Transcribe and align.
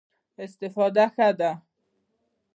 استفاده 0.45 1.05
ښه 1.13 1.29
ده. 1.39 1.51